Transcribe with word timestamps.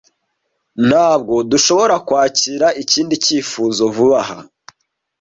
Ntabwo 0.89 1.35
dushobora 1.51 1.95
kwakira 2.07 2.67
ikindi 2.83 3.15
cyifuzo 3.23 3.81
vuba 3.95 4.19
aha. 4.23 4.37